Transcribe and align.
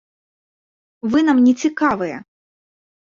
Вы 1.11 1.17
нам 1.27 1.37
не 1.49 1.53
цікавыя! 1.67 2.17